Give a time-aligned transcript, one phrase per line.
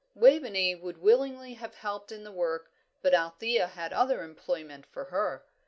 [0.15, 2.71] Waveney would willingly have helped in the work,
[3.03, 5.45] but Althea had other employment for her.